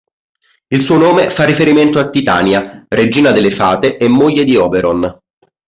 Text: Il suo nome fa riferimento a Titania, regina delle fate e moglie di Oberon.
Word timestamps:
Il 0.69 0.81
suo 0.81 0.97
nome 0.97 1.29
fa 1.29 1.43
riferimento 1.43 1.99
a 1.99 2.09
Titania, 2.09 2.83
regina 2.87 3.29
delle 3.29 3.51
fate 3.51 3.97
e 3.97 4.07
moglie 4.07 4.45
di 4.45 4.55
Oberon. 4.55 5.15